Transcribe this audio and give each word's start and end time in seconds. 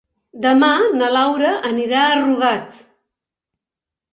Demà 0.45 0.69
na 1.01 1.09
Laura 1.17 1.51
anirà 1.73 2.07
a 2.07 2.17
Rugat. 2.25 2.81